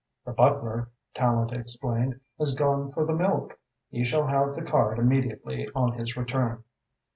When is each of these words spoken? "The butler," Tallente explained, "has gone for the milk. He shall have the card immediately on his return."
"The 0.25 0.31
butler," 0.33 0.89
Tallente 1.13 1.53
explained, 1.59 2.19
"has 2.39 2.55
gone 2.55 2.91
for 2.91 3.05
the 3.05 3.13
milk. 3.13 3.59
He 3.91 4.03
shall 4.03 4.25
have 4.25 4.55
the 4.55 4.63
card 4.63 4.97
immediately 4.97 5.67
on 5.75 5.91
his 5.93 6.17
return." 6.17 6.63